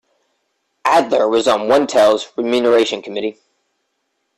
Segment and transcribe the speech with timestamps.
[0.83, 3.37] Adler was on OneTel's remuneration committee.